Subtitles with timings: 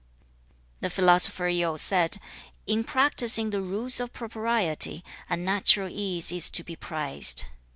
[0.79, 2.17] The philosopher Yu said,
[2.65, 7.43] 'In practising the rules of propriety, a natural ease is to be prized.